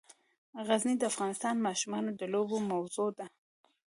غزني 0.67 0.95
د 0.97 1.03
افغان 1.11 1.57
ماشومانو 1.67 2.09
د 2.19 2.21
لوبو 2.33 2.57
موضوع 2.71 3.09
ده. 3.17 3.25